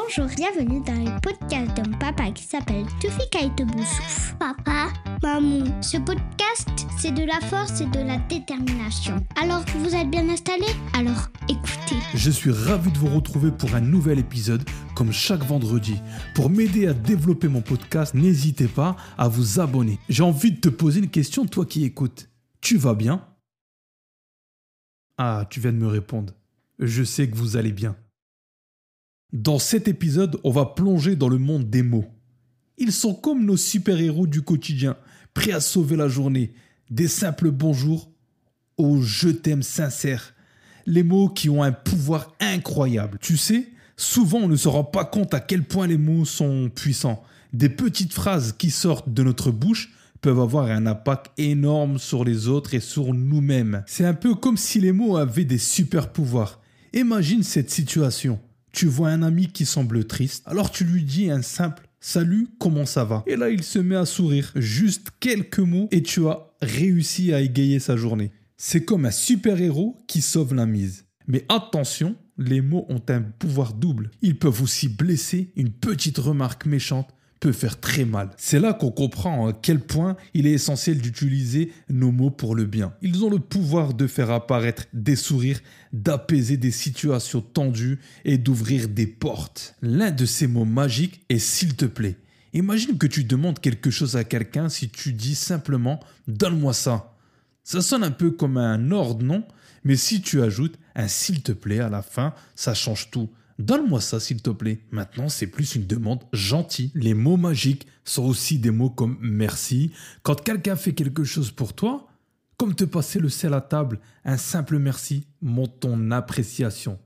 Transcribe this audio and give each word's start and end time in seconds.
Bonjour, 0.00 0.28
bienvenue 0.36 0.80
dans 0.84 0.94
le 0.94 1.20
podcast 1.20 1.76
d'un 1.76 1.90
papa 1.98 2.30
qui 2.30 2.44
s'appelle 2.44 2.86
Tufika 3.00 3.48
Boussouf. 3.64 4.36
Papa, 4.38 4.92
maman, 5.22 5.82
ce 5.82 5.96
podcast, 5.96 6.68
c'est 6.96 7.10
de 7.12 7.24
la 7.24 7.40
force 7.40 7.80
et 7.80 7.86
de 7.86 7.98
la 8.06 8.16
détermination. 8.28 9.16
Alors, 9.42 9.64
vous 9.78 9.96
êtes 9.96 10.08
bien 10.08 10.28
installés? 10.28 10.72
Alors, 10.94 11.28
écoutez. 11.48 11.96
Je 12.14 12.30
suis 12.30 12.52
ravi 12.52 12.92
de 12.92 12.98
vous 12.98 13.08
retrouver 13.08 13.50
pour 13.50 13.74
un 13.74 13.80
nouvel 13.80 14.20
épisode, 14.20 14.62
comme 14.94 15.10
chaque 15.10 15.42
vendredi. 15.42 15.96
Pour 16.36 16.48
m'aider 16.48 16.86
à 16.86 16.94
développer 16.94 17.48
mon 17.48 17.60
podcast, 17.60 18.14
n'hésitez 18.14 18.68
pas 18.68 18.94
à 19.18 19.26
vous 19.26 19.58
abonner. 19.58 19.98
J'ai 20.08 20.22
envie 20.22 20.52
de 20.52 20.60
te 20.60 20.68
poser 20.68 21.00
une 21.00 21.10
question, 21.10 21.44
toi 21.44 21.66
qui 21.66 21.84
écoutes. 21.84 22.30
Tu 22.60 22.76
vas 22.76 22.94
bien? 22.94 23.26
Ah, 25.16 25.44
tu 25.50 25.58
viens 25.58 25.72
de 25.72 25.78
me 25.78 25.88
répondre. 25.88 26.34
Je 26.78 27.02
sais 27.02 27.28
que 27.28 27.36
vous 27.36 27.56
allez 27.56 27.72
bien. 27.72 27.96
Dans 29.34 29.58
cet 29.58 29.88
épisode, 29.88 30.38
on 30.42 30.50
va 30.50 30.64
plonger 30.64 31.14
dans 31.14 31.28
le 31.28 31.36
monde 31.36 31.68
des 31.68 31.82
mots. 31.82 32.06
Ils 32.78 32.92
sont 32.92 33.12
comme 33.12 33.44
nos 33.44 33.58
super-héros 33.58 34.26
du 34.26 34.40
quotidien, 34.40 34.96
prêts 35.34 35.52
à 35.52 35.60
sauver 35.60 35.96
la 35.96 36.08
journée, 36.08 36.54
des 36.88 37.08
simples 37.08 37.50
bonjours 37.50 38.10
aux 38.78 39.02
je 39.02 39.28
t'aime 39.28 39.62
sincères, 39.62 40.34
les 40.86 41.02
mots 41.02 41.28
qui 41.28 41.50
ont 41.50 41.62
un 41.62 41.72
pouvoir 41.72 42.34
incroyable. 42.40 43.18
Tu 43.20 43.36
sais, 43.36 43.68
souvent 43.98 44.38
on 44.38 44.48
ne 44.48 44.56
se 44.56 44.68
rend 44.68 44.84
pas 44.84 45.04
compte 45.04 45.34
à 45.34 45.40
quel 45.40 45.62
point 45.64 45.86
les 45.86 45.98
mots 45.98 46.24
sont 46.24 46.70
puissants. 46.74 47.22
Des 47.52 47.68
petites 47.68 48.14
phrases 48.14 48.54
qui 48.56 48.70
sortent 48.70 49.12
de 49.12 49.22
notre 49.22 49.50
bouche 49.50 49.92
peuvent 50.22 50.40
avoir 50.40 50.70
un 50.70 50.86
impact 50.86 51.32
énorme 51.36 51.98
sur 51.98 52.24
les 52.24 52.48
autres 52.48 52.72
et 52.72 52.80
sur 52.80 53.12
nous-mêmes. 53.12 53.84
C'est 53.86 54.06
un 54.06 54.14
peu 54.14 54.34
comme 54.34 54.56
si 54.56 54.80
les 54.80 54.92
mots 54.92 55.18
avaient 55.18 55.44
des 55.44 55.58
super 55.58 56.12
pouvoirs. 56.12 56.62
Imagine 56.94 57.42
cette 57.42 57.70
situation. 57.70 58.40
Tu 58.72 58.86
vois 58.86 59.08
un 59.08 59.22
ami 59.22 59.48
qui 59.48 59.66
semble 59.66 60.04
triste, 60.06 60.44
alors 60.46 60.70
tu 60.70 60.84
lui 60.84 61.02
dis 61.02 61.30
un 61.30 61.42
simple 61.42 61.88
Salut, 62.00 62.46
comment 62.60 62.86
ça 62.86 63.04
va? 63.04 63.24
Et 63.26 63.34
là, 63.34 63.50
il 63.50 63.64
se 63.64 63.80
met 63.80 63.96
à 63.96 64.06
sourire. 64.06 64.52
Juste 64.54 65.08
quelques 65.18 65.58
mots 65.58 65.88
et 65.90 66.02
tu 66.02 66.28
as 66.28 66.46
réussi 66.62 67.32
à 67.32 67.40
égayer 67.40 67.80
sa 67.80 67.96
journée. 67.96 68.30
C'est 68.56 68.84
comme 68.84 69.04
un 69.04 69.10
super-héros 69.10 69.96
qui 70.06 70.22
sauve 70.22 70.54
la 70.54 70.66
mise. 70.66 71.06
Mais 71.26 71.44
attention, 71.48 72.16
les 72.38 72.60
mots 72.60 72.86
ont 72.88 73.02
un 73.08 73.22
pouvoir 73.22 73.74
double. 73.74 74.10
Ils 74.22 74.38
peuvent 74.38 74.62
aussi 74.62 74.88
blesser 74.88 75.52
une 75.56 75.70
petite 75.70 76.18
remarque 76.18 76.66
méchante 76.66 77.08
peut 77.40 77.52
faire 77.52 77.80
très 77.80 78.04
mal. 78.04 78.30
C'est 78.36 78.60
là 78.60 78.72
qu'on 78.72 78.90
comprend 78.90 79.48
à 79.48 79.52
quel 79.52 79.80
point 79.80 80.16
il 80.34 80.46
est 80.46 80.52
essentiel 80.52 81.00
d'utiliser 81.00 81.72
nos 81.88 82.10
mots 82.10 82.30
pour 82.30 82.54
le 82.54 82.64
bien. 82.64 82.92
Ils 83.02 83.24
ont 83.24 83.30
le 83.30 83.38
pouvoir 83.38 83.94
de 83.94 84.06
faire 84.06 84.30
apparaître 84.30 84.86
des 84.92 85.16
sourires, 85.16 85.60
d'apaiser 85.92 86.56
des 86.56 86.70
situations 86.70 87.40
tendues 87.40 87.98
et 88.24 88.38
d'ouvrir 88.38 88.88
des 88.88 89.06
portes. 89.06 89.74
L'un 89.82 90.10
de 90.10 90.26
ces 90.26 90.46
mots 90.46 90.64
magiques 90.64 91.20
est 91.28 91.38
s'il 91.38 91.76
te 91.76 91.84
plaît. 91.84 92.16
Imagine 92.54 92.96
que 92.96 93.06
tu 93.06 93.24
demandes 93.24 93.60
quelque 93.60 93.90
chose 93.90 94.16
à 94.16 94.24
quelqu'un 94.24 94.68
si 94.68 94.88
tu 94.88 95.12
dis 95.12 95.34
simplement 95.34 96.00
donne-moi 96.26 96.72
ça. 96.72 97.14
Ça 97.62 97.82
sonne 97.82 98.02
un 98.02 98.10
peu 98.10 98.30
comme 98.30 98.56
un 98.56 98.90
ordre, 98.90 99.22
non? 99.22 99.44
Mais 99.84 99.96
si 99.96 100.22
tu 100.22 100.42
ajoutes 100.42 100.78
un 100.94 101.08
s'il 101.08 101.42
te 101.42 101.52
plaît 101.52 101.80
à 101.80 101.88
la 101.88 102.02
fin, 102.02 102.34
ça 102.54 102.74
change 102.74 103.10
tout. 103.10 103.28
Donne-moi 103.58 104.00
ça, 104.00 104.20
s'il 104.20 104.40
te 104.40 104.50
plaît. 104.50 104.80
Maintenant, 104.90 105.28
c'est 105.28 105.48
plus 105.48 105.74
une 105.74 105.86
demande 105.86 106.22
gentille. 106.32 106.92
Les 106.94 107.14
mots 107.14 107.36
magiques 107.36 107.86
sont 108.04 108.24
aussi 108.24 108.58
des 108.58 108.70
mots 108.70 108.90
comme 108.90 109.18
merci. 109.20 109.90
Quand 110.22 110.40
quelqu'un 110.42 110.76
fait 110.76 110.92
quelque 110.92 111.24
chose 111.24 111.50
pour 111.50 111.72
toi, 111.72 112.08
comme 112.56 112.74
te 112.74 112.84
passer 112.84 113.18
le 113.18 113.28
sel 113.28 113.54
à 113.54 113.60
table, 113.60 114.00
un 114.24 114.36
simple 114.36 114.78
merci 114.78 115.26
montre 115.42 115.78
ton 115.80 116.10
appréciation. 116.10 116.98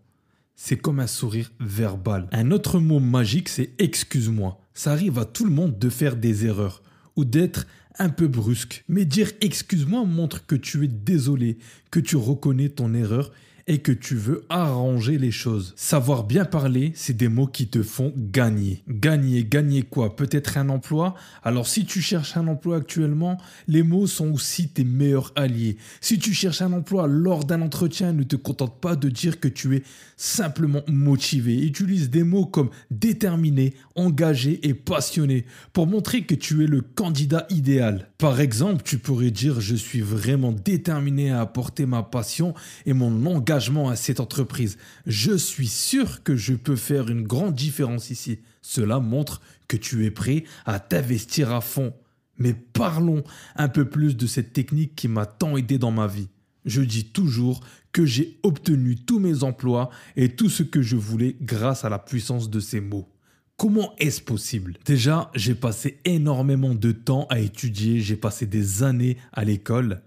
C'est 0.54 0.76
comme 0.76 1.00
un 1.00 1.06
sourire 1.06 1.50
verbal. 1.58 2.28
Un 2.32 2.50
autre 2.50 2.78
mot 2.78 3.00
magique, 3.00 3.48
c'est 3.48 3.72
excuse-moi. 3.78 4.60
Ça 4.74 4.92
arrive 4.92 5.18
à 5.18 5.24
tout 5.24 5.44
le 5.44 5.50
monde 5.50 5.78
de 5.78 5.88
faire 5.88 6.16
des 6.16 6.46
erreurs 6.46 6.82
ou 7.16 7.24
d'être 7.24 7.66
un 7.98 8.08
peu 8.08 8.28
brusque. 8.28 8.84
Mais 8.88 9.04
dire 9.04 9.32
excuse-moi 9.40 10.04
montre 10.04 10.46
que 10.46 10.54
tu 10.54 10.84
es 10.84 10.88
désolé, 10.88 11.58
que 11.90 12.00
tu 12.00 12.16
reconnais 12.16 12.68
ton 12.68 12.94
erreur 12.94 13.32
et 13.66 13.78
que 13.78 13.92
tu 13.92 14.16
veux 14.16 14.44
arranger 14.48 15.18
les 15.18 15.30
choses. 15.30 15.72
Savoir 15.76 16.24
bien 16.24 16.44
parler, 16.44 16.92
c'est 16.94 17.16
des 17.16 17.28
mots 17.28 17.46
qui 17.46 17.68
te 17.68 17.82
font 17.82 18.12
gagner. 18.16 18.82
Gagner, 18.88 19.44
gagner 19.44 19.82
quoi? 19.82 20.16
Peut-être 20.16 20.58
un 20.58 20.68
emploi? 20.68 21.14
Alors 21.42 21.66
si 21.66 21.84
tu 21.84 22.00
cherches 22.00 22.36
un 22.36 22.48
emploi 22.48 22.76
actuellement, 22.76 23.38
les 23.68 23.82
mots 23.82 24.06
sont 24.06 24.32
aussi 24.32 24.68
tes 24.68 24.84
meilleurs 24.84 25.32
alliés. 25.36 25.76
Si 26.00 26.18
tu 26.18 26.32
cherches 26.32 26.62
un 26.62 26.72
emploi 26.72 27.06
lors 27.06 27.44
d'un 27.44 27.62
entretien, 27.62 28.12
ne 28.12 28.22
te 28.22 28.36
contente 28.36 28.80
pas 28.80 28.96
de 28.96 29.08
dire 29.08 29.40
que 29.40 29.48
tu 29.48 29.76
es 29.76 29.82
simplement 30.16 30.82
motivé. 30.88 31.64
Utilise 31.64 32.10
des 32.10 32.24
mots 32.24 32.46
comme 32.46 32.70
déterminé, 32.90 33.74
engagé 33.94 34.60
et 34.66 34.74
passionné 34.74 35.44
pour 35.72 35.86
montrer 35.86 36.22
que 36.22 36.34
tu 36.34 36.64
es 36.64 36.66
le 36.66 36.80
candidat 36.80 37.46
idéal. 37.50 38.08
Par 38.18 38.40
exemple, 38.40 38.82
tu 38.84 38.98
pourrais 38.98 39.30
dire 39.30 39.60
je 39.60 39.74
suis 39.74 40.00
vraiment 40.00 40.52
déterminé 40.52 41.30
à 41.30 41.40
apporter 41.40 41.86
ma 41.86 42.02
passion 42.02 42.54
et 42.86 42.92
mon 42.92 43.26
engagement 43.26 43.51
à 43.52 43.96
cette 43.96 44.20
entreprise. 44.20 44.78
Je 45.06 45.36
suis 45.36 45.68
sûr 45.68 46.22
que 46.22 46.36
je 46.36 46.54
peux 46.54 46.76
faire 46.76 47.08
une 47.08 47.26
grande 47.26 47.54
différence 47.54 48.10
ici. 48.10 48.40
Cela 48.62 49.00
montre 49.00 49.40
que 49.68 49.76
tu 49.76 50.04
es 50.06 50.10
prêt 50.10 50.44
à 50.64 50.80
t'investir 50.80 51.52
à 51.52 51.60
fond. 51.60 51.94
Mais 52.38 52.54
parlons 52.54 53.22
un 53.56 53.68
peu 53.68 53.88
plus 53.88 54.16
de 54.16 54.26
cette 54.26 54.52
technique 54.52 54.94
qui 54.94 55.08
m'a 55.08 55.26
tant 55.26 55.56
aidé 55.56 55.78
dans 55.78 55.90
ma 55.90 56.06
vie. 56.06 56.28
Je 56.64 56.80
dis 56.80 57.04
toujours 57.04 57.60
que 57.92 58.06
j'ai 58.06 58.38
obtenu 58.42 58.96
tous 58.96 59.18
mes 59.18 59.42
emplois 59.42 59.90
et 60.16 60.30
tout 60.30 60.48
ce 60.48 60.62
que 60.62 60.80
je 60.80 60.96
voulais 60.96 61.36
grâce 61.40 61.84
à 61.84 61.88
la 61.88 61.98
puissance 61.98 62.48
de 62.48 62.60
ces 62.60 62.80
mots. 62.80 63.08
Comment 63.56 63.94
est-ce 63.98 64.22
possible? 64.22 64.78
Déjà, 64.84 65.30
j'ai 65.34 65.54
passé 65.54 65.98
énormément 66.04 66.74
de 66.74 66.92
temps 66.92 67.26
à 67.28 67.38
étudier, 67.38 68.00
j'ai 68.00 68.16
passé 68.16 68.46
des 68.46 68.82
années 68.82 69.18
à 69.32 69.44
l'école. 69.44 70.02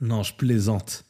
Non, 0.00 0.22
je 0.22 0.34
plaisante. 0.34 1.04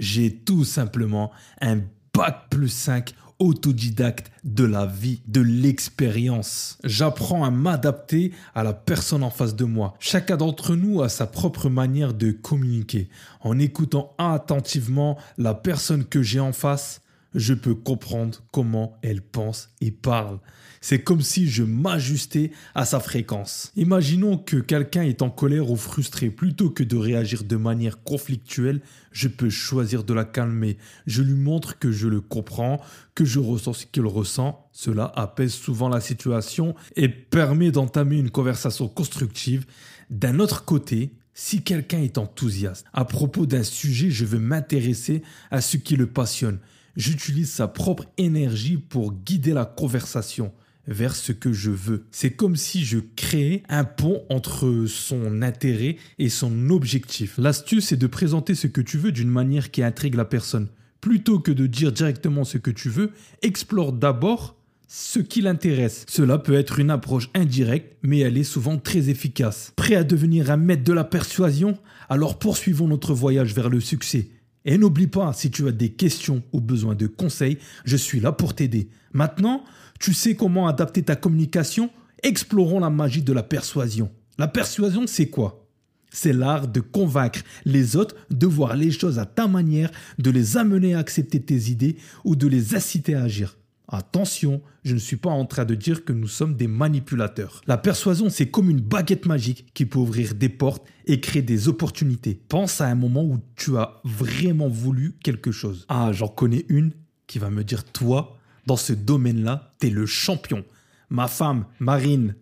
J'ai 0.00 0.34
tout 0.34 0.64
simplement 0.64 1.30
un 1.60 1.80
bac 2.14 2.46
plus 2.48 2.70
5 2.70 3.14
autodidacte 3.38 4.30
de 4.44 4.64
la 4.64 4.86
vie, 4.86 5.20
de 5.26 5.42
l'expérience. 5.42 6.78
J'apprends 6.84 7.44
à 7.44 7.50
m'adapter 7.50 8.32
à 8.54 8.62
la 8.62 8.72
personne 8.72 9.22
en 9.22 9.30
face 9.30 9.54
de 9.54 9.64
moi. 9.64 9.94
Chacun 9.98 10.38
d'entre 10.38 10.74
nous 10.74 11.02
a 11.02 11.10
sa 11.10 11.26
propre 11.26 11.68
manière 11.68 12.14
de 12.14 12.30
communiquer. 12.30 13.10
En 13.40 13.58
écoutant 13.58 14.14
attentivement 14.16 15.18
la 15.36 15.52
personne 15.52 16.06
que 16.06 16.22
j'ai 16.22 16.40
en 16.40 16.52
face, 16.52 16.99
je 17.34 17.54
peux 17.54 17.74
comprendre 17.74 18.42
comment 18.52 18.98
elle 19.02 19.22
pense 19.22 19.70
et 19.80 19.90
parle. 19.90 20.40
C'est 20.82 21.02
comme 21.02 21.20
si 21.20 21.46
je 21.48 21.62
m'ajustais 21.62 22.52
à 22.74 22.86
sa 22.86 23.00
fréquence. 23.00 23.70
Imaginons 23.76 24.38
que 24.38 24.56
quelqu'un 24.56 25.02
est 25.02 25.20
en 25.20 25.28
colère 25.28 25.70
ou 25.70 25.76
frustré. 25.76 26.30
Plutôt 26.30 26.70
que 26.70 26.82
de 26.82 26.96
réagir 26.96 27.44
de 27.44 27.56
manière 27.56 28.02
conflictuelle, 28.02 28.80
je 29.12 29.28
peux 29.28 29.50
choisir 29.50 30.04
de 30.04 30.14
la 30.14 30.24
calmer. 30.24 30.78
Je 31.06 31.22
lui 31.22 31.34
montre 31.34 31.78
que 31.78 31.92
je 31.92 32.08
le 32.08 32.22
comprends, 32.22 32.80
que 33.14 33.26
je 33.26 33.38
ressens 33.38 33.74
ce 33.74 33.86
qu'il 33.86 34.06
ressent. 34.06 34.70
Cela 34.72 35.12
apaise 35.16 35.52
souvent 35.52 35.90
la 35.90 36.00
situation 36.00 36.74
et 36.96 37.10
permet 37.10 37.70
d'entamer 37.70 38.16
une 38.16 38.30
conversation 38.30 38.88
constructive. 38.88 39.66
D'un 40.08 40.40
autre 40.40 40.64
côté, 40.64 41.12
si 41.34 41.62
quelqu'un 41.62 42.00
est 42.00 42.18
enthousiaste 42.18 42.86
à 42.92 43.04
propos 43.04 43.44
d'un 43.44 43.62
sujet, 43.62 44.10
je 44.10 44.24
veux 44.24 44.38
m'intéresser 44.38 45.22
à 45.50 45.60
ce 45.60 45.76
qui 45.76 45.96
le 45.96 46.06
passionne. 46.06 46.58
J'utilise 46.96 47.50
sa 47.50 47.68
propre 47.68 48.06
énergie 48.18 48.76
pour 48.76 49.12
guider 49.12 49.52
la 49.52 49.64
conversation 49.64 50.52
vers 50.86 51.14
ce 51.14 51.32
que 51.32 51.52
je 51.52 51.70
veux. 51.70 52.06
C'est 52.10 52.32
comme 52.32 52.56
si 52.56 52.84
je 52.84 52.98
créais 53.16 53.62
un 53.68 53.84
pont 53.84 54.22
entre 54.28 54.86
son 54.86 55.42
intérêt 55.42 55.96
et 56.18 56.28
son 56.28 56.70
objectif. 56.70 57.36
L'astuce 57.38 57.92
est 57.92 57.96
de 57.96 58.06
présenter 58.06 58.54
ce 58.54 58.66
que 58.66 58.80
tu 58.80 58.98
veux 58.98 59.12
d'une 59.12 59.30
manière 59.30 59.70
qui 59.70 59.82
intrigue 59.82 60.16
la 60.16 60.24
personne. 60.24 60.68
Plutôt 61.00 61.38
que 61.38 61.52
de 61.52 61.66
dire 61.66 61.92
directement 61.92 62.44
ce 62.44 62.58
que 62.58 62.70
tu 62.70 62.88
veux, 62.88 63.12
explore 63.42 63.92
d'abord 63.92 64.56
ce 64.88 65.20
qui 65.20 65.40
l'intéresse. 65.40 66.04
Cela 66.08 66.38
peut 66.38 66.54
être 66.54 66.80
une 66.80 66.90
approche 66.90 67.30
indirecte, 67.34 67.96
mais 68.02 68.18
elle 68.18 68.36
est 68.36 68.44
souvent 68.44 68.76
très 68.76 69.08
efficace. 69.08 69.72
Prêt 69.76 69.94
à 69.94 70.02
devenir 70.02 70.50
un 70.50 70.56
maître 70.56 70.82
de 70.82 70.92
la 70.92 71.04
persuasion? 71.04 71.78
Alors 72.08 72.38
poursuivons 72.38 72.88
notre 72.88 73.14
voyage 73.14 73.54
vers 73.54 73.68
le 73.68 73.78
succès. 73.78 74.30
Et 74.64 74.76
n'oublie 74.76 75.06
pas, 75.06 75.32
si 75.32 75.50
tu 75.50 75.66
as 75.68 75.72
des 75.72 75.90
questions 75.90 76.42
ou 76.52 76.60
besoin 76.60 76.94
de 76.94 77.06
conseils, 77.06 77.58
je 77.84 77.96
suis 77.96 78.20
là 78.20 78.32
pour 78.32 78.54
t'aider. 78.54 78.88
Maintenant, 79.12 79.64
tu 79.98 80.12
sais 80.12 80.34
comment 80.34 80.66
adapter 80.66 81.02
ta 81.02 81.16
communication? 81.16 81.90
Explorons 82.22 82.80
la 82.80 82.90
magie 82.90 83.22
de 83.22 83.32
la 83.32 83.42
persuasion. 83.42 84.10
La 84.38 84.48
persuasion, 84.48 85.06
c'est 85.06 85.28
quoi? 85.28 85.66
C'est 86.12 86.32
l'art 86.32 86.68
de 86.68 86.80
convaincre 86.80 87.40
les 87.64 87.96
autres 87.96 88.16
de 88.30 88.46
voir 88.46 88.76
les 88.76 88.90
choses 88.90 89.18
à 89.18 89.26
ta 89.26 89.46
manière, 89.46 89.90
de 90.18 90.30
les 90.30 90.56
amener 90.56 90.94
à 90.94 90.98
accepter 90.98 91.40
tes 91.40 91.70
idées 91.70 91.96
ou 92.24 92.36
de 92.36 92.46
les 92.46 92.74
inciter 92.74 93.14
à 93.14 93.22
agir. 93.22 93.56
Attention, 93.92 94.62
je 94.84 94.94
ne 94.94 95.00
suis 95.00 95.16
pas 95.16 95.30
en 95.30 95.44
train 95.44 95.64
de 95.64 95.74
dire 95.74 96.04
que 96.04 96.12
nous 96.12 96.28
sommes 96.28 96.54
des 96.54 96.68
manipulateurs. 96.68 97.60
La 97.66 97.76
persuasion, 97.76 98.30
c'est 98.30 98.48
comme 98.48 98.70
une 98.70 98.80
baguette 98.80 99.26
magique 99.26 99.66
qui 99.74 99.84
peut 99.84 99.98
ouvrir 99.98 100.36
des 100.36 100.48
portes 100.48 100.86
et 101.06 101.20
créer 101.20 101.42
des 101.42 101.66
opportunités. 101.66 102.40
Pense 102.48 102.80
à 102.80 102.86
un 102.86 102.94
moment 102.94 103.24
où 103.24 103.40
tu 103.56 103.76
as 103.76 104.00
vraiment 104.04 104.68
voulu 104.68 105.16
quelque 105.24 105.50
chose. 105.50 105.86
Ah, 105.88 106.12
j'en 106.12 106.28
connais 106.28 106.64
une 106.68 106.92
qui 107.26 107.40
va 107.40 107.50
me 107.50 107.64
dire, 107.64 107.84
toi, 107.84 108.36
Dans 108.66 108.76
ce 108.76 108.92
domaine-là, 108.92 109.74
t'es 109.78 109.90
le 109.90 110.06
champion. 110.06 110.64
Ma 111.08 111.26
femme, 111.26 111.64
Marine. 111.80 112.36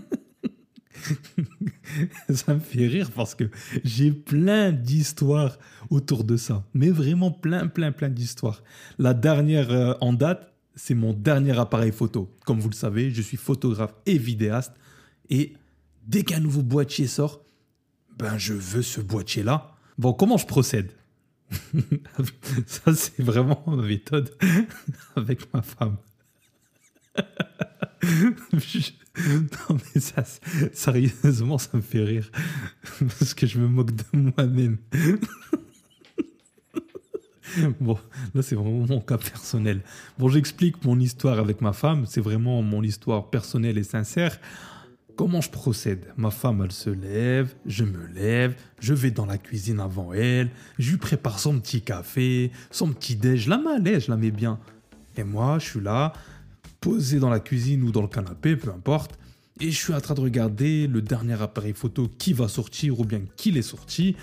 ça 2.31 2.55
me 2.55 2.61
fait 2.61 2.87
rire 2.87 3.11
parce 3.11 3.35
que 3.35 3.51
j'ai 3.83 4.13
plein 4.13 4.71
d'histoires 4.71 5.59
autour 5.91 6.23
de 6.23 6.37
ça. 6.37 6.65
Mais 6.75 6.91
vraiment 6.91 7.33
plein, 7.33 7.67
plein, 7.67 7.91
plein 7.93 8.11
d'histoires. 8.11 8.63
La 8.99 9.15
dernière 9.15 9.71
euh, 9.73 9.95
en 10.01 10.13
date, 10.13 10.54
c'est 10.75 10.95
mon 10.95 11.13
dernier 11.13 11.59
appareil 11.59 11.93
photo. 11.93 12.35
Comme 12.45 12.61
vous 12.61 12.69
le 12.69 12.75
savez, 12.75 13.11
je 13.11 13.23
suis 13.23 13.37
photographe 13.37 13.95
et 14.07 14.19
vidéaste. 14.19 14.73
Et 15.31 15.55
dès 16.07 16.23
qu'un 16.23 16.41
nouveau 16.41 16.63
boîtier 16.63 17.07
sort, 17.07 17.45
ben 18.19 18.37
je 18.39 18.55
veux 18.55 18.83
ce 18.83 19.01
boîtier-là. 19.01 19.77
Bon, 19.99 20.13
comment 20.13 20.37
je 20.37 20.47
procède? 20.47 20.93
Ça, 22.67 22.95
c'est 22.95 23.23
vraiment 23.23 23.63
ma 23.67 23.77
méthode 23.77 24.37
avec 25.17 25.53
ma 25.53 25.63
femme. 25.63 25.97
non, 28.07 29.79
mais 29.95 30.01
ça, 30.01 30.25
sérieusement, 30.73 31.59
ça 31.59 31.77
me 31.77 31.83
fait 31.83 32.03
rire. 32.03 32.31
Parce 32.99 33.35
que 33.35 33.47
je 33.47 33.59
me 33.61 33.69
moque 33.69 33.93
de 33.93 34.05
moi-même. 34.13 34.79
bon, 37.81 37.99
là, 38.35 38.43
c'est 38.43 38.55
vraiment 38.55 38.87
mon 38.87 39.01
cas 39.01 39.19
personnel. 39.19 39.83
Bon, 40.19 40.29
j'explique 40.29 40.85
mon 40.85 40.99
histoire 40.99 41.39
avec 41.39 41.61
ma 41.61 41.73
femme. 41.73 42.07
C'est 42.07 42.21
vraiment 42.21 42.63
mon 42.63 42.83
histoire 42.83 43.31
personnelle 43.31 43.79
et 43.79 43.85
sincère. 43.85 44.39
Comment 45.17 45.41
je 45.41 45.51
procède? 45.51 46.13
Ma 46.17 46.33
femme, 46.33 46.63
elle 46.65 46.73
se 46.73 46.91
lève, 46.91 47.55
je 47.67 47.85
me 47.85 48.05
lève, 48.09 48.57
je 48.81 48.95
vais 48.95 49.13
dans 49.13 49.27
la 49.27 49.39
cuisine 49.39 49.79
avant 49.79 50.13
elle, 50.13 50.51
je 50.77 50.91
lui 50.91 50.99
prépare 50.99 51.39
son 51.39 51.61
petit 51.61 51.83
café, 51.83 52.51
son 52.73 52.89
petit 52.93 53.15
déj, 53.15 53.47
la 53.47 53.59
mets 53.59 54.01
je 54.01 54.11
la 54.11 54.17
mets 54.17 54.33
bien. 54.33 54.59
Et 55.17 55.23
moi, 55.23 55.61
je 55.61 55.67
suis 55.67 55.81
là, 55.81 56.15
posé 56.81 57.21
dans 57.21 57.31
la 57.31 57.39
cuisine 57.39 57.85
ou 57.85 57.93
dans 57.93 58.03
le 58.03 58.09
canapé, 58.09 58.57
peu 58.57 58.71
importe, 58.71 59.17
et 59.61 59.71
je 59.71 59.77
suis 59.77 59.95
en 59.95 60.01
train 60.01 60.15
de 60.15 60.21
regarder 60.21 60.89
le 60.89 61.01
dernier 61.01 61.41
appareil 61.41 61.75
photo 61.75 62.11
qui 62.19 62.33
va 62.33 62.49
sortir 62.49 62.99
ou 62.99 63.05
bien 63.05 63.21
qui 63.37 63.57
est 63.57 63.63
sorti, 63.63 64.17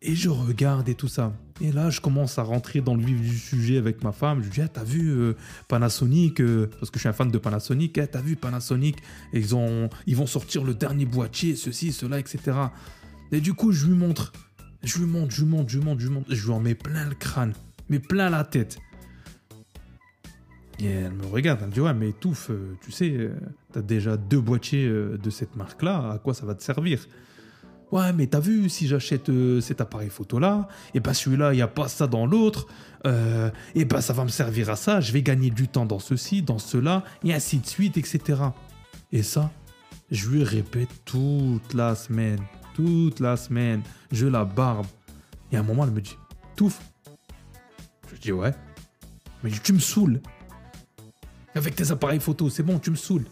et 0.00 0.14
je 0.14 0.28
regarde 0.28 0.88
et 0.88 0.94
tout 0.94 1.08
ça. 1.08 1.32
Et 1.62 1.70
là, 1.70 1.90
je 1.90 2.00
commence 2.00 2.40
à 2.40 2.42
rentrer 2.42 2.80
dans 2.80 2.96
le 2.96 3.04
vif 3.04 3.20
du 3.20 3.38
sujet 3.38 3.78
avec 3.78 4.02
ma 4.02 4.10
femme. 4.10 4.40
Je 4.40 4.46
lui 4.46 4.50
dis, 4.50 4.60
ah, 4.62 4.68
t'as 4.68 4.82
vu 4.82 5.10
euh, 5.10 5.36
Panasonic 5.68 6.40
euh, 6.40 6.68
Parce 6.80 6.90
que 6.90 6.96
je 6.96 7.02
suis 7.02 7.08
un 7.08 7.12
fan 7.12 7.30
de 7.30 7.38
Panasonic. 7.38 7.96
Ah, 7.98 8.08
t'as 8.08 8.20
vu 8.20 8.34
Panasonic 8.34 8.96
ils, 9.32 9.54
ont, 9.54 9.88
ils 10.08 10.16
vont 10.16 10.26
sortir 10.26 10.64
le 10.64 10.74
dernier 10.74 11.06
boîtier, 11.06 11.54
ceci, 11.54 11.92
cela, 11.92 12.18
etc. 12.18 12.40
Et 13.30 13.40
du 13.40 13.54
coup, 13.54 13.70
je 13.70 13.86
lui 13.86 13.94
montre. 13.94 14.32
Je 14.82 14.98
lui 14.98 15.06
montre, 15.06 15.32
je 15.32 15.42
lui 15.42 15.50
montre, 15.50 15.70
je 15.70 15.78
lui 15.78 15.84
montre, 15.84 16.00
je 16.00 16.08
lui. 16.08 16.16
Je 16.30 16.44
lui 16.46 16.52
en 16.52 16.58
mets 16.58 16.74
plein 16.74 17.08
le 17.08 17.14
crâne, 17.14 17.52
mais 17.88 18.00
plein 18.00 18.28
la 18.28 18.42
tête. 18.42 18.80
Et 20.80 20.86
elle 20.86 21.12
me 21.12 21.26
regarde, 21.26 21.60
elle 21.62 21.68
me 21.68 21.72
dit 21.72 21.80
Ouais, 21.80 21.94
mais 21.94 22.08
étouffe, 22.08 22.50
euh, 22.50 22.76
tu 22.80 22.90
sais, 22.90 23.30
t'as 23.72 23.82
déjà 23.82 24.16
deux 24.16 24.40
boîtiers 24.40 24.88
de 24.88 25.30
cette 25.30 25.54
marque-là, 25.54 26.10
à 26.14 26.18
quoi 26.18 26.34
ça 26.34 26.44
va 26.44 26.56
te 26.56 26.62
servir? 26.64 27.06
Ouais, 27.92 28.10
mais 28.14 28.26
t'as 28.26 28.40
vu, 28.40 28.70
si 28.70 28.88
j'achète 28.88 29.28
euh, 29.28 29.60
cet 29.60 29.82
appareil 29.82 30.08
photo-là, 30.08 30.66
et 30.94 31.00
ben 31.00 31.12
celui-là, 31.12 31.52
il 31.52 31.56
n'y 31.56 31.62
a 31.62 31.68
pas 31.68 31.88
ça 31.88 32.06
dans 32.06 32.24
l'autre, 32.24 32.66
euh, 33.06 33.50
et 33.74 33.84
ben 33.84 34.00
ça 34.00 34.14
va 34.14 34.24
me 34.24 34.30
servir 34.30 34.70
à 34.70 34.76
ça, 34.76 35.02
je 35.02 35.12
vais 35.12 35.22
gagner 35.22 35.50
du 35.50 35.68
temps 35.68 35.84
dans 35.84 35.98
ceci, 35.98 36.40
dans 36.40 36.58
cela, 36.58 37.04
et 37.22 37.34
ainsi 37.34 37.58
de 37.58 37.66
suite, 37.66 37.98
etc. 37.98 38.40
Et 39.12 39.22
ça, 39.22 39.50
je 40.10 40.30
lui 40.30 40.42
répète 40.42 40.88
toute 41.04 41.74
la 41.74 41.94
semaine, 41.94 42.40
toute 42.74 43.20
la 43.20 43.36
semaine, 43.36 43.82
je 44.10 44.26
la 44.26 44.46
barbe. 44.46 44.86
Et 45.52 45.58
à 45.58 45.60
un 45.60 45.62
moment, 45.62 45.84
elle 45.84 45.90
me 45.90 46.00
dit, 46.00 46.16
touffe. 46.56 46.80
Je 48.10 48.18
dis, 48.18 48.32
ouais. 48.32 48.54
Mais 49.44 49.50
tu 49.50 49.74
me 49.74 49.80
saoules. 49.80 50.22
Avec 51.54 51.74
tes 51.74 51.90
appareils 51.90 52.20
photo, 52.20 52.48
c'est 52.48 52.62
bon, 52.62 52.78
tu 52.78 52.90
me 52.90 52.96
saoules. 52.96 53.26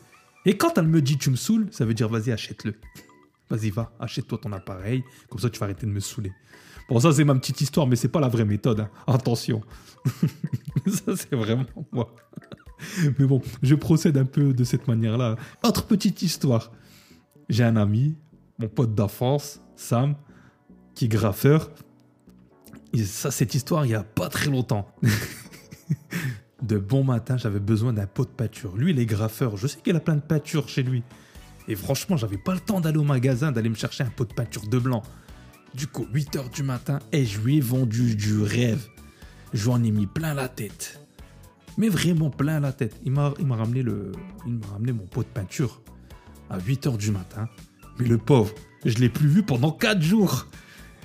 Et 0.44 0.58
quand 0.58 0.76
elle 0.76 0.88
me 0.88 1.00
dit 1.00 1.16
tu 1.16 1.30
me 1.30 1.36
saoules, 1.36 1.68
ça 1.70 1.86
veut 1.86 1.94
dire 1.94 2.10
vas-y, 2.10 2.30
achète-le. 2.30 2.74
Vas-y, 3.50 3.70
va, 3.70 3.92
achète-toi 3.98 4.38
ton 4.38 4.52
appareil, 4.52 5.02
comme 5.28 5.40
ça 5.40 5.50
tu 5.50 5.58
vas 5.58 5.64
arrêter 5.64 5.86
de 5.86 5.90
me 5.90 6.00
saouler. 6.00 6.32
Bon, 6.88 7.00
ça 7.00 7.12
c'est 7.12 7.24
ma 7.24 7.34
petite 7.34 7.60
histoire, 7.60 7.86
mais 7.86 7.96
c'est 7.96 8.08
pas 8.08 8.20
la 8.20 8.28
vraie 8.28 8.44
méthode. 8.44 8.80
Hein. 8.80 8.90
Attention. 9.06 9.62
ça 10.86 11.16
c'est 11.16 11.34
vraiment 11.34 11.66
moi. 11.92 12.14
mais 13.18 13.26
bon, 13.26 13.42
je 13.62 13.74
procède 13.74 14.16
un 14.16 14.24
peu 14.24 14.52
de 14.52 14.64
cette 14.64 14.88
manière-là. 14.88 15.36
Autre 15.64 15.86
petite 15.86 16.22
histoire. 16.22 16.70
J'ai 17.48 17.64
un 17.64 17.76
ami, 17.76 18.16
mon 18.58 18.68
pote 18.68 18.94
d'enfance, 18.94 19.60
Sam, 19.74 20.14
qui 20.94 21.06
est 21.06 21.08
graffeur. 21.08 21.70
Et 22.92 23.04
ça, 23.04 23.30
cette 23.30 23.54
histoire, 23.54 23.84
il 23.86 23.90
y 23.90 23.94
a 23.94 24.02
pas 24.02 24.28
très 24.28 24.50
longtemps. 24.50 24.88
de 26.62 26.78
bon 26.78 27.04
matin, 27.04 27.36
j'avais 27.36 27.60
besoin 27.60 27.92
d'un 27.92 28.06
pot 28.06 28.24
de 28.24 28.30
peinture. 28.30 28.76
Lui, 28.76 28.92
il 28.92 28.98
est 28.98 29.06
graffeur. 29.06 29.56
Je 29.56 29.66
sais 29.66 29.80
qu'il 29.80 29.96
a 29.96 30.00
plein 30.00 30.16
de 30.16 30.20
peinture 30.20 30.68
chez 30.68 30.82
lui. 30.82 31.02
Et 31.68 31.76
franchement, 31.76 32.16
j'avais 32.16 32.38
pas 32.38 32.54
le 32.54 32.60
temps 32.60 32.80
d'aller 32.80 32.98
au 32.98 33.04
magasin, 33.04 33.52
d'aller 33.52 33.68
me 33.68 33.74
chercher 33.74 34.04
un 34.04 34.10
pot 34.10 34.24
de 34.24 34.34
peinture 34.34 34.66
de 34.66 34.78
blanc. 34.78 35.02
Du 35.74 35.86
coup, 35.86 36.06
8h 36.12 36.52
du 36.52 36.62
matin, 36.62 36.98
et 37.12 37.24
je 37.24 37.40
lui 37.40 37.58
ai 37.58 37.60
vendu 37.60 38.16
du 38.16 38.42
rêve. 38.42 38.88
Je 39.52 39.64
lui 39.64 39.70
en 39.70 39.82
ai 39.84 39.90
mis 39.90 40.06
plein 40.06 40.34
la 40.34 40.48
tête. 40.48 41.00
Mais 41.78 41.88
vraiment 41.88 42.30
plein 42.30 42.60
la 42.60 42.72
tête. 42.72 42.96
Il 43.04 43.12
m'a, 43.12 43.32
ramené, 43.50 43.82
le, 43.82 44.12
il 44.46 44.54
m'a 44.54 44.66
ramené 44.66 44.92
mon 44.92 45.06
pot 45.06 45.22
de 45.22 45.28
peinture 45.28 45.80
à 46.48 46.58
8h 46.58 46.96
du 46.96 47.12
matin. 47.12 47.48
Mais 47.98 48.06
le 48.06 48.18
pauvre, 48.18 48.52
je 48.84 48.98
l'ai 48.98 49.08
plus 49.08 49.28
vu 49.28 49.42
pendant 49.42 49.70
4 49.70 50.02
jours. 50.02 50.46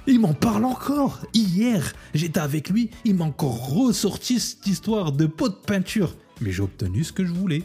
Il 0.07 0.19
m'en 0.19 0.34
parle 0.34 0.66
encore. 0.66 1.25
Hier, 1.34 1.94
j'étais 2.13 2.40
avec 2.40 2.69
lui, 2.69 2.90
il 3.06 3.16
m'a 3.16 3.25
encore 3.25 3.69
ressorti 3.69 4.40
cette 4.40 4.66
histoire 4.66 5.12
de 5.12 5.25
pot 5.25 5.50
de 5.50 5.56
peinture. 5.56 6.16
Mais 6.42 6.52
j'ai 6.52 6.62
obtenu 6.62 7.04
ce 7.04 7.13
que 7.13 7.25
je 7.25 7.31
voulais 7.31 7.63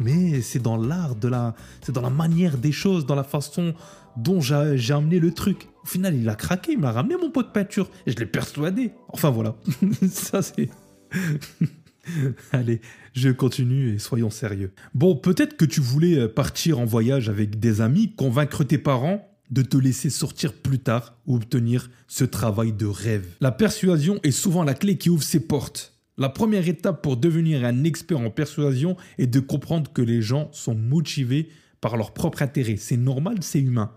mais 0.00 0.40
c'est 0.42 0.58
dans 0.58 0.76
l'art 0.76 1.16
de 1.16 1.28
la, 1.28 1.54
c'est 1.80 1.92
dans 1.92 2.02
la 2.02 2.10
manière 2.10 2.58
des 2.58 2.72
choses, 2.72 3.06
dans 3.06 3.14
la 3.14 3.24
façon 3.24 3.74
dont 4.16 4.40
j'ai 4.40 4.92
amené 4.92 5.20
le 5.20 5.32
truc. 5.32 5.68
Au 5.84 5.86
final, 5.86 6.14
il 6.16 6.28
a 6.28 6.34
craqué, 6.34 6.72
il 6.72 6.78
m'a 6.78 6.92
ramené 6.92 7.16
mon 7.16 7.30
pot 7.30 7.42
de 7.42 7.48
peinture 7.48 7.88
et 8.06 8.12
je 8.12 8.16
l'ai 8.16 8.26
persuadé. 8.26 8.92
Enfin 9.08 9.30
voilà, 9.30 9.56
ça 10.10 10.42
c'est. 10.42 10.68
Allez, 12.52 12.80
je 13.12 13.28
continue 13.28 13.94
et 13.94 13.98
soyons 13.98 14.30
sérieux. 14.30 14.72
Bon, 14.94 15.16
peut-être 15.16 15.56
que 15.56 15.64
tu 15.64 15.80
voulais 15.80 16.18
euh, 16.18 16.28
partir 16.28 16.78
en 16.78 16.84
voyage 16.84 17.28
avec 17.28 17.58
des 17.60 17.80
amis, 17.80 18.14
convaincre 18.14 18.64
tes 18.64 18.78
parents 18.78 19.28
de 19.50 19.62
te 19.62 19.76
laisser 19.76 20.10
sortir 20.10 20.52
plus 20.52 20.78
tard 20.78 21.16
ou 21.26 21.36
obtenir 21.36 21.90
ce 22.06 22.24
travail 22.24 22.72
de 22.72 22.86
rêve. 22.86 23.26
La 23.40 23.52
persuasion 23.52 24.20
est 24.22 24.30
souvent 24.30 24.62
la 24.62 24.74
clé 24.74 24.98
qui 24.98 25.10
ouvre 25.10 25.22
ces 25.22 25.40
portes. 25.40 25.97
La 26.18 26.28
première 26.28 26.68
étape 26.68 27.00
pour 27.00 27.16
devenir 27.16 27.64
un 27.64 27.84
expert 27.84 28.18
en 28.18 28.30
persuasion 28.30 28.96
est 29.18 29.28
de 29.28 29.38
comprendre 29.38 29.92
que 29.92 30.02
les 30.02 30.20
gens 30.20 30.50
sont 30.52 30.74
motivés 30.74 31.48
par 31.80 31.96
leur 31.96 32.12
propre 32.12 32.42
intérêt. 32.42 32.76
C'est 32.76 32.96
normal, 32.96 33.36
c'est 33.40 33.60
humain. 33.60 33.92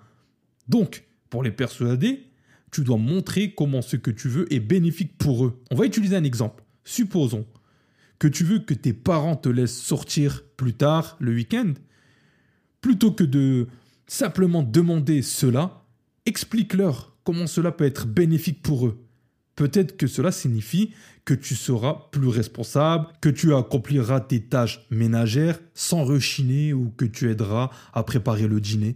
Donc, 0.68 1.04
pour 1.32 1.42
les 1.42 1.50
persuader, 1.50 2.28
tu 2.72 2.84
dois 2.84 2.98
montrer 2.98 3.56
comment 3.56 3.82
ce 3.82 3.96
que 3.96 4.12
tu 4.12 4.30
veux 4.30 4.52
est 4.54 4.60
bénéfique 4.60 5.18
pour 5.18 5.46
eux. 5.46 5.60
On 5.72 5.76
va 5.76 5.86
utiliser 5.86 6.16
un 6.16 6.24
exemple. 6.24 6.64
Supposons 6.84 7.48
que 8.20 8.28
tu 8.28 8.44
veux 8.44 8.60
que 8.60 8.76
tes 8.76 8.94
parents 8.94 9.36
te 9.36 9.50
laissent 9.50 9.82
sortir 9.82 10.44
plus 10.58 10.74
tard 10.74 11.18
le 11.20 11.34
week-end. 11.34 11.74
Plutôt 12.82 13.12
que 13.14 13.24
de 13.24 13.68
simplement 14.06 14.62
demander 14.62 15.24
cela, 15.24 15.86
explique-leur 16.28 17.18
comment 17.24 17.48
cela 17.48 17.72
peut 17.72 17.86
être 17.86 18.06
bénéfique 18.06 18.62
pour 18.62 18.86
eux. 18.86 19.04
Peut-être 19.62 19.96
que 19.96 20.08
cela 20.08 20.32
signifie 20.32 20.92
que 21.24 21.36
tu 21.36 21.54
seras 21.54 22.08
plus 22.12 22.30
responsable, 22.30 23.06
que 23.22 23.30
tu 23.30 23.54
accompliras 23.54 24.20
tes 24.20 24.42
tâches 24.42 24.88
ménagères 24.90 25.60
sans 25.76 26.04
rechiner 26.04 26.74
ou 26.74 26.90
que 26.90 27.06
tu 27.06 27.30
aideras 27.30 27.70
à 27.94 28.02
préparer 28.02 28.48
le 28.48 28.60
dîner. 28.60 28.96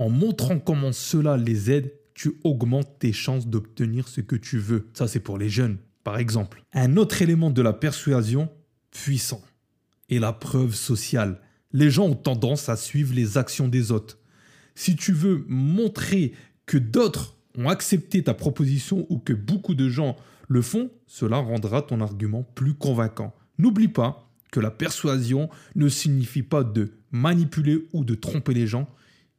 En 0.00 0.10
montrant 0.10 0.58
comment 0.58 0.90
cela 0.90 1.36
les 1.36 1.70
aide, 1.70 1.92
tu 2.14 2.32
augmentes 2.42 2.98
tes 2.98 3.12
chances 3.12 3.46
d'obtenir 3.46 4.08
ce 4.08 4.20
que 4.20 4.34
tu 4.34 4.58
veux. 4.58 4.88
Ça, 4.92 5.06
c'est 5.06 5.20
pour 5.20 5.38
les 5.38 5.48
jeunes, 5.48 5.78
par 6.02 6.18
exemple. 6.18 6.64
Un 6.72 6.96
autre 6.96 7.22
élément 7.22 7.50
de 7.50 7.62
la 7.62 7.72
persuasion 7.72 8.48
puissant 8.90 9.40
est 10.10 10.18
la 10.18 10.32
preuve 10.32 10.74
sociale. 10.74 11.40
Les 11.70 11.92
gens 11.92 12.06
ont 12.06 12.16
tendance 12.16 12.68
à 12.68 12.74
suivre 12.74 13.14
les 13.14 13.38
actions 13.38 13.68
des 13.68 13.92
autres. 13.92 14.18
Si 14.74 14.96
tu 14.96 15.12
veux 15.12 15.44
montrer 15.46 16.32
que 16.66 16.76
d'autres 16.76 17.36
ont 17.56 17.68
accepté 17.68 18.22
ta 18.22 18.34
proposition 18.34 19.06
ou 19.08 19.18
que 19.18 19.32
beaucoup 19.32 19.74
de 19.74 19.88
gens 19.88 20.16
le 20.48 20.62
font, 20.62 20.90
cela 21.06 21.38
rendra 21.38 21.82
ton 21.82 22.00
argument 22.00 22.42
plus 22.54 22.74
convaincant. 22.74 23.34
N'oublie 23.58 23.88
pas 23.88 24.28
que 24.50 24.60
la 24.60 24.70
persuasion 24.70 25.48
ne 25.74 25.88
signifie 25.88 26.42
pas 26.42 26.62
de 26.62 26.92
manipuler 27.10 27.88
ou 27.92 28.04
de 28.04 28.14
tromper 28.14 28.54
les 28.54 28.66
gens. 28.66 28.88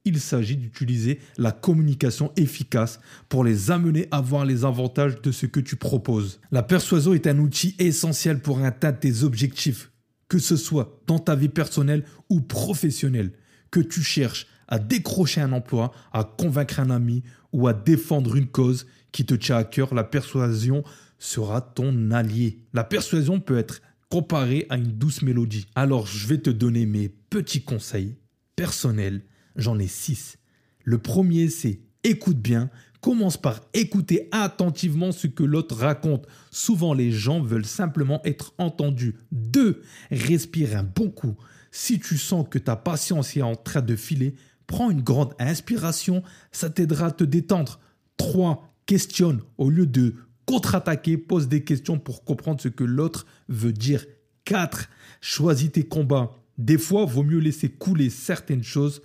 Il 0.05 0.20
s'agit 0.20 0.58
d'utiliser 0.58 1.20
la 1.38 1.51
communication 1.51 2.32
efficace 2.36 3.00
pour 3.29 3.43
les 3.43 3.72
amener 3.72 4.08
à 4.12 4.22
voir 4.22 4.46
les 4.46 4.65
avantages 4.65 5.22
de 5.22 5.32
ce 5.32 5.46
que 5.46 5.60
tu 5.60 5.75
proposes. 5.75 6.41
La 6.51 6.63
persuasion 6.63 7.13
est 7.13 7.27
un 7.27 7.39
outil 7.39 7.75
essentiel 7.79 8.39
pour 8.39 8.60
atteindre 8.60 9.00
tes 9.00 9.24
objectifs, 9.24 9.91
que 10.27 10.39
ce 10.39 10.58
soit 10.58 11.00
dans 11.08 11.20
ta 11.20 11.36
vie 11.36 11.48
personnelle 11.48 12.03
ou 12.29 12.41
professionnelle, 12.41 13.32
que 13.72 13.79
tu 13.79 14.01
cherches 14.01 14.48
à 14.67 14.79
décrocher 14.79 15.41
un 15.41 15.53
emploi, 15.53 15.91
à 16.12 16.24
convaincre 16.24 16.79
un 16.79 16.89
ami 16.89 17.24
ou 17.53 17.67
à 17.67 17.74
défendre 17.74 18.36
une 18.36 18.48
cause 18.48 18.88
qui 19.12 19.25
te 19.25 19.36
tient 19.36 19.57
à 19.57 19.63
cœur, 19.63 19.93
la 19.93 20.03
persuasion 20.03 20.83
sera 21.19 21.62
ton 21.62 22.12
allié. 22.12 22.60
La 22.74 22.83
persuasion 22.83 23.39
peut 23.39 23.57
être 23.57 23.81
comparé 24.10 24.65
à 24.69 24.77
une 24.77 24.91
douce 24.91 25.22
mélodie. 25.22 25.67
Alors 25.75 26.05
je 26.05 26.27
vais 26.27 26.39
te 26.39 26.50
donner 26.50 26.86
mes 26.86 27.07
petits 27.07 27.63
conseils 27.63 28.17
personnels. 28.55 29.24
J'en 29.55 29.79
ai 29.79 29.88
six. 29.88 30.38
Le 30.83 30.98
premier, 30.98 31.50
c'est 31.50 31.79
écoute 32.03 32.38
bien. 32.38 32.69
Commence 33.01 33.38
par 33.38 33.62
écouter 33.74 34.29
attentivement 34.31 35.12
ce 35.12 35.27
que 35.27 35.43
l'autre 35.43 35.75
raconte. 35.75 36.25
Souvent, 36.51 36.93
les 36.93 37.12
gens 37.12 37.41
veulent 37.41 37.65
simplement 37.65 38.22
être 38.24 38.53
entendus. 38.57 39.15
Deux, 39.31 39.81
respire 40.10 40.77
un 40.77 40.83
bon 40.83 41.10
coup. 41.10 41.36
Si 41.72 42.00
tu 42.00 42.17
sens 42.17 42.45
que 42.50 42.60
ta 42.60 42.75
patience 42.75 43.36
est 43.36 43.41
en 43.41 43.55
train 43.55 43.81
de 43.81 43.95
filer, 43.95 44.36
prends 44.67 44.89
une 44.89 45.01
grande 45.01 45.34
inspiration, 45.39 46.24
ça 46.51 46.70
t'aidera 46.70 47.08
à 47.08 47.12
te 47.12 47.24
détendre. 47.24 47.79
3. 48.17 48.70
Questionne 48.86 49.41
au 49.58 49.70
lieu 49.70 49.86
de 49.86 50.15
contre-attaquer, 50.46 51.17
pose 51.17 51.48
des 51.48 51.63
questions 51.63 52.00
pour 52.00 52.24
comprendre 52.24 52.62
ce 52.62 52.67
que 52.67 52.84
l'autre 52.84 53.25
veut 53.48 53.74
dire. 53.74 54.05
4. 54.46 54.89
Choisis 55.22 55.72
tes 55.72 55.84
combats. 55.84 56.32
Des 56.58 56.77
fois, 56.77 57.05
vaut 57.05 57.24
mieux 57.24 57.39
laisser 57.39 57.70
couler 57.70 58.10
certaines 58.10 58.63
choses. 58.63 59.01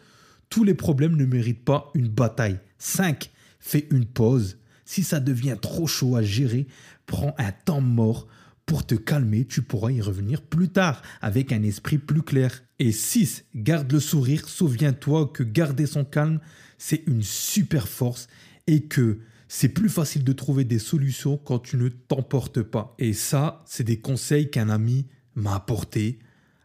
Tous 0.50 0.64
les 0.64 0.74
problèmes 0.74 1.16
ne 1.16 1.24
méritent 1.24 1.64
pas 1.64 1.90
une 1.94 2.08
bataille. 2.08 2.58
5. 2.78 3.30
Fais 3.60 3.86
une 3.90 4.06
pause. 4.06 4.58
Si 4.84 5.02
ça 5.02 5.20
devient 5.20 5.56
trop 5.60 5.86
chaud 5.86 6.16
à 6.16 6.22
gérer, 6.22 6.66
prends 7.06 7.34
un 7.38 7.52
temps 7.52 7.80
mort 7.80 8.26
pour 8.68 8.84
te 8.84 8.94
calmer, 8.94 9.46
tu 9.46 9.62
pourras 9.62 9.90
y 9.90 10.02
revenir 10.02 10.42
plus 10.42 10.68
tard 10.68 11.00
avec 11.22 11.52
un 11.52 11.62
esprit 11.62 11.96
plus 11.96 12.20
clair. 12.20 12.62
Et 12.78 12.92
6. 12.92 13.46
Garde 13.56 13.90
le 13.90 13.98
sourire. 13.98 14.46
Souviens-toi 14.46 15.32
que 15.32 15.42
garder 15.42 15.86
son 15.86 16.04
calme, 16.04 16.38
c'est 16.76 17.02
une 17.06 17.22
super 17.22 17.88
force 17.88 18.28
et 18.66 18.82
que 18.82 19.20
c'est 19.48 19.70
plus 19.70 19.88
facile 19.88 20.22
de 20.22 20.34
trouver 20.34 20.64
des 20.64 20.78
solutions 20.78 21.38
quand 21.38 21.60
tu 21.60 21.78
ne 21.78 21.88
t'emportes 21.88 22.60
pas. 22.60 22.94
Et 22.98 23.14
ça, 23.14 23.64
c'est 23.66 23.84
des 23.84 24.00
conseils 24.00 24.50
qu'un 24.50 24.68
ami 24.68 25.06
m'a 25.34 25.54
apporté. 25.54 26.18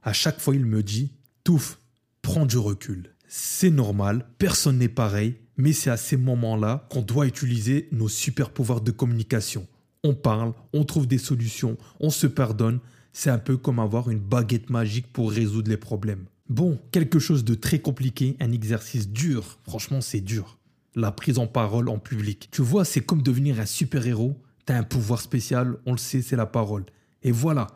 À 0.04 0.12
chaque 0.12 0.42
fois, 0.42 0.56
il 0.56 0.66
me 0.66 0.84
dit 0.84 1.14
Touffe, 1.46 1.80
prends 2.22 2.46
du 2.46 2.58
recul. 2.58 3.16
C'est 3.30 3.72
normal, 3.72 4.28
personne 4.40 4.80
n'est 4.80 4.90
pareil, 4.90 5.38
mais 5.56 5.72
c'est 5.72 5.90
à 5.90 5.98
ces 5.98 6.18
moments-là 6.18 6.86
qu'on 6.92 7.02
doit 7.02 7.28
utiliser 7.28 7.88
nos 7.94 8.10
super 8.10 8.50
pouvoirs 8.50 8.82
de 8.82 8.92
communication 8.92 9.66
on 10.04 10.14
parle, 10.14 10.54
on 10.74 10.84
trouve 10.84 11.08
des 11.08 11.18
solutions, 11.18 11.78
on 12.00 12.10
se 12.10 12.28
pardonne. 12.28 12.80
C'est 13.14 13.30
un 13.30 13.38
peu 13.38 13.58
comme 13.58 13.80
avoir 13.80 14.10
une 14.10 14.20
baguette 14.20 14.70
magique 14.70 15.12
pour 15.14 15.32
résoudre 15.32 15.70
les 15.70 15.78
problèmes. 15.78 16.26
Bon, 16.50 16.80
quelque 16.92 17.20
chose 17.20 17.46
de 17.46 17.56
très 17.56 17.80
compliqué, 17.80 18.36
un 18.40 18.52
exercice 18.52 19.08
dur. 19.08 19.60
Franchement, 19.64 20.02
c'est 20.02 20.20
dur. 20.20 20.58
La 20.96 21.12
prise 21.12 21.40
en 21.40 21.48
parole 21.48 21.90
en 21.90 22.00
public. 22.00 22.50
Tu 22.52 22.62
vois, 22.62 22.86
c'est 22.86 23.02
comme 23.02 23.22
devenir 23.22 23.60
un 23.60 23.66
super-héros. 23.66 24.42
T'as 24.66 24.78
un 24.78 24.84
pouvoir 24.84 25.22
spécial, 25.22 25.78
on 25.86 25.94
le 25.94 25.98
sait, 25.98 26.22
c'est 26.22 26.36
la 26.36 26.46
parole. 26.46 26.86
Et 27.22 27.32
voilà, 27.32 27.68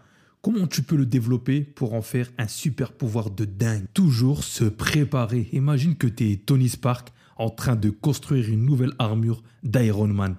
comment 0.42 0.68
tu 0.68 0.84
peux 0.84 0.96
le 0.96 1.06
développer 1.06 1.62
pour 1.62 1.94
en 1.94 2.02
faire 2.02 2.30
un 2.38 2.48
super 2.48 2.92
pouvoir 2.92 3.30
de 3.30 3.46
dingue? 3.46 3.86
Toujours 3.94 4.44
se 4.44 4.66
préparer. 4.66 5.50
Imagine 5.54 5.96
que 5.96 6.08
tu 6.08 6.32
es 6.32 6.36
Tony 6.38 6.70
Stark 6.70 7.14
en 7.38 7.50
train 7.50 7.76
de 7.76 7.90
construire 7.90 8.50
une 8.50 8.66
nouvelle 8.66 8.94
armure 9.00 9.44
d'Iron 9.64 10.08
Man 10.08 10.36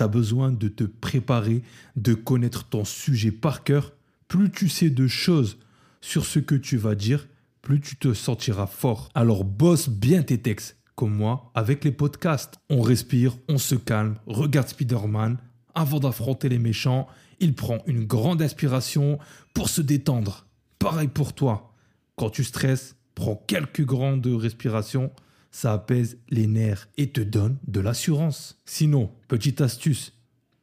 tu 0.00 0.08
besoin 0.08 0.50
de 0.50 0.68
te 0.68 0.84
préparer, 0.84 1.62
de 1.96 2.14
connaître 2.14 2.64
ton 2.64 2.84
sujet 2.84 3.32
par 3.32 3.64
cœur. 3.64 3.92
Plus 4.28 4.50
tu 4.50 4.68
sais 4.68 4.90
de 4.90 5.06
choses 5.06 5.58
sur 6.00 6.24
ce 6.24 6.38
que 6.38 6.54
tu 6.54 6.76
vas 6.76 6.94
dire, 6.94 7.28
plus 7.62 7.80
tu 7.80 7.96
te 7.96 8.14
sentiras 8.14 8.66
fort. 8.66 9.10
Alors 9.14 9.44
bosse 9.44 9.88
bien 9.88 10.22
tes 10.22 10.38
textes, 10.38 10.78
comme 10.94 11.14
moi 11.14 11.50
avec 11.54 11.84
les 11.84 11.92
podcasts. 11.92 12.54
On 12.70 12.80
respire, 12.80 13.36
on 13.48 13.58
se 13.58 13.74
calme, 13.74 14.16
regarde 14.26 14.68
Spider-Man. 14.68 15.36
Avant 15.74 16.00
d'affronter 16.00 16.48
les 16.48 16.58
méchants, 16.58 17.06
il 17.38 17.54
prend 17.54 17.78
une 17.86 18.04
grande 18.04 18.42
inspiration 18.42 19.18
pour 19.54 19.68
se 19.68 19.82
détendre. 19.82 20.46
Pareil 20.78 21.08
pour 21.08 21.34
toi. 21.34 21.74
Quand 22.16 22.30
tu 22.30 22.44
stresses, 22.44 22.96
prends 23.14 23.36
quelques 23.46 23.84
grandes 23.84 24.26
respirations 24.26 25.12
ça 25.50 25.72
apaise 25.72 26.18
les 26.28 26.46
nerfs 26.46 26.88
et 26.96 27.10
te 27.10 27.20
donne 27.20 27.58
de 27.66 27.80
l'assurance. 27.80 28.60
Sinon, 28.64 29.12
petite 29.28 29.60
astuce, 29.60 30.12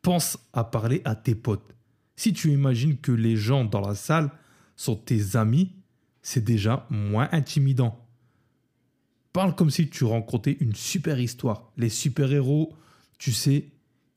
pense 0.01 0.38
à 0.53 0.63
parler 0.63 1.01
à 1.06 1.15
tes 1.15 1.36
potes. 1.36 1.75
Si 2.15 2.34
tu 2.34 2.51
imagines 2.51 2.98
que 2.98 3.12
les 3.12 3.36
gens 3.36 3.65
dans 3.65 3.82
la 3.82 3.96
salle 3.96 4.32
sont 4.75 4.96
tes 4.96 5.36
amis, 5.36 5.74
c'est 6.22 6.44
déjà 6.44 6.88
moins 6.89 7.29
intimidant. 7.32 8.06
Parle 9.34 9.56
comme 9.56 9.70
si 9.70 9.89
tu 9.89 10.03
rencontrais 10.03 10.58
une 10.60 10.74
super 10.74 11.20
histoire. 11.20 11.72
Les 11.77 11.89
super-héros, 11.89 12.74
tu 13.20 13.32
sais, 13.32 13.67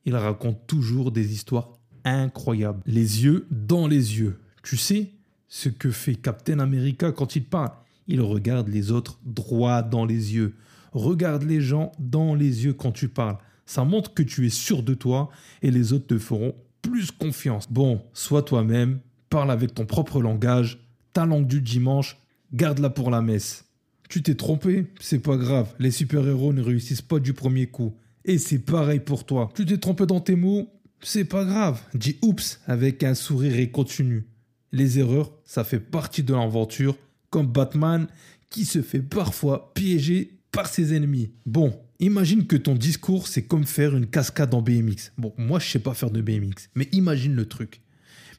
ils 0.05 0.17
racontent 0.17 0.63
toujours 0.67 1.13
des 1.13 1.33
histoires 1.33 1.79
incroyables. 2.05 2.83
Les 2.87 3.25
yeux 3.25 3.47
dans 3.51 3.87
les 3.87 4.19
yeux. 4.19 4.41
Tu 4.63 4.77
sais 4.77 5.11
ce 5.49 5.69
que 5.69 5.91
fait 5.91 6.15
Captain 6.15 6.59
America 6.59 7.13
quand 7.13 7.37
il 7.37 7.45
parle 7.45 7.73
il 8.11 8.21
regarde 8.21 8.69
les 8.69 8.91
autres 8.91 9.21
droit 9.25 9.83
dans 9.83 10.05
les 10.05 10.35
yeux. 10.35 10.55
Regarde 10.93 11.45
les 11.45 11.61
gens 11.61 11.93
dans 11.99 12.35
les 12.35 12.65
yeux 12.65 12.75
quand 12.75 12.93
tu 12.93 13.09
parles. 13.09 13.39
Ça 13.67 13.85
montre 13.85 14.13
que 14.13 14.23
tu 14.23 14.47
es 14.47 14.51
sûr 14.51 14.83
de 14.83 14.95
toi 14.95 15.31
et 15.63 15.71
les 15.71 15.93
autres 15.93 16.09
te 16.09 16.19
feront 16.19 16.55
plus 16.83 17.13
confiance. 17.13 17.71
Bon, 17.71 18.03
sois 18.13 18.43
toi-même, 18.43 18.99
parle 19.29 19.53
avec 19.53 19.75
ton 19.75 19.87
propre 19.87 20.21
langage, 20.21 20.81
ta 21.13 21.25
langue 21.25 21.47
du 21.47 21.61
dimanche, 21.61 22.19
garde-la 22.53 22.91
pour 22.91 23.11
la 23.11 23.23
messe. 23.23 23.65
Tu 24.09 24.23
t'es 24.23 24.35
trompé, 24.35 24.87
c'est 24.99 25.21
pas 25.21 25.37
grave, 25.37 25.73
les 25.79 25.93
super-héros 25.93 26.53
ne 26.53 26.63
réussissent 26.63 27.03
pas 27.03 27.21
du 27.21 27.33
premier 27.33 27.69
coup. 27.69 27.95
Et 28.25 28.39
c'est 28.39 28.59
pareil 28.59 28.99
pour 28.99 29.25
toi. 29.25 29.51
Tu 29.55 29.65
t'es 29.65 29.79
trompé 29.79 30.05
dans 30.05 30.21
tes 30.21 30.35
mots, 30.35 30.69
c'est 31.01 31.25
pas 31.25 31.45
grave. 31.45 31.81
Dis 31.95 32.19
oups 32.23 32.61
avec 32.67 33.05
un 33.05 33.15
sourire 33.15 33.57
et 33.57 33.71
continue. 33.71 34.27
Les 34.73 34.99
erreurs, 34.99 35.33
ça 35.45 35.63
fait 35.63 35.81
partie 35.81 36.25
de 36.25 36.35
l'aventure 36.35 36.97
comme 37.31 37.47
Batman 37.47 38.07
qui 38.51 38.65
se 38.65 38.83
fait 38.83 39.01
parfois 39.01 39.73
piéger 39.75 40.39
par 40.53 40.67
ses 40.67 40.95
ennemis. 40.95 41.31
Bon, 41.47 41.79
imagine 42.01 42.47
que 42.47 42.57
ton 42.57 42.75
discours, 42.75 43.29
c'est 43.29 43.45
comme 43.45 43.65
faire 43.65 43.97
une 43.97 44.07
cascade 44.07 44.53
en 44.53 44.63
BMX. 44.63 45.13
Bon, 45.17 45.33
moi, 45.39 45.59
je 45.61 45.69
sais 45.69 45.79
pas 45.79 45.95
faire 45.95 46.11
de 46.11 46.21
BMX, 46.21 46.69
mais 46.75 46.89
imagine 46.93 47.35
le 47.35 47.47
truc. 47.47 47.81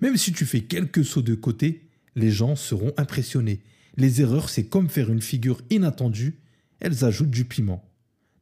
Même 0.02 0.18
si 0.18 0.34
tu 0.34 0.46
fais 0.46 0.62
quelques 0.62 1.06
sauts 1.06 1.22
de 1.22 1.36
côté, 1.36 1.88
les 2.16 2.32
gens 2.32 2.56
seront 2.56 2.92
impressionnés. 2.98 3.62
Les 3.98 4.22
erreurs, 4.22 4.50
c'est 4.50 4.66
comme 4.66 4.90
faire 4.90 5.12
une 5.12 5.22
figure 5.22 5.62
inattendue, 5.70 6.40
elles 6.80 7.06
ajoutent 7.06 7.30
du 7.30 7.46
piment. 7.46 7.88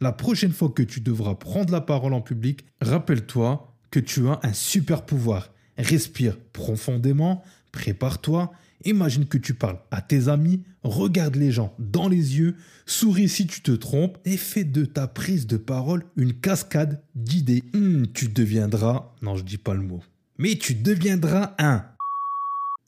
La 0.01 0.13
prochaine 0.13 0.53
fois 0.53 0.69
que 0.69 0.83
tu 0.83 1.01
devras 1.01 1.35
prendre 1.35 1.71
la 1.73 1.81
parole 1.81 2.13
en 2.13 2.21
public, 2.21 2.63
rappelle-toi 2.81 3.75
que 3.91 3.99
tu 3.99 4.27
as 4.27 4.39
un 4.43 4.53
super 4.53 5.05
pouvoir. 5.05 5.53
Respire 5.77 6.37
profondément, 6.53 7.43
prépare-toi 7.71 8.51
Imagine 8.85 9.25
que 9.25 9.37
tu 9.37 9.53
parles 9.53 9.79
à 9.91 10.01
tes 10.01 10.29
amis, 10.29 10.63
regarde 10.83 11.35
les 11.35 11.51
gens 11.51 11.75
dans 11.79 12.07
les 12.07 12.37
yeux, 12.37 12.55
souris 12.85 13.27
si 13.27 13.45
tu 13.45 13.61
te 13.61 13.71
trompes 13.71 14.17
et 14.25 14.37
fais 14.37 14.63
de 14.63 14.85
ta 14.85 15.07
prise 15.07 15.47
de 15.47 15.57
parole 15.57 16.05
une 16.15 16.33
cascade 16.33 17.01
d'idées. 17.15 17.63
Hmm, 17.73 18.05
tu 18.13 18.29
deviendras, 18.29 19.13
non 19.21 19.35
je 19.35 19.43
dis 19.43 19.57
pas 19.57 19.73
le 19.73 19.81
mot, 19.81 20.01
mais 20.37 20.55
tu 20.55 20.75
deviendras 20.75 21.55
un, 21.59 21.85